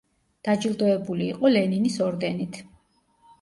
დაჯილდოებული 0.47 1.27
იყო 1.33 1.51
ლენინის 1.57 1.99
ორდენით. 2.07 2.59